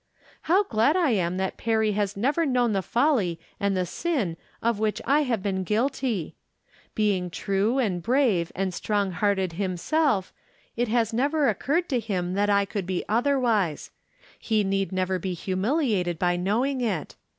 [0.49, 4.79] How glad I am that Perry has never known the folly imd the sin of
[4.79, 6.33] which I have been guilty!
[6.95, 10.33] Being true and brave and strong hearted him self,
[10.75, 13.91] it has never occurred to him that I could be otherwise.
[14.39, 17.13] He need never be humiliated by knowing it.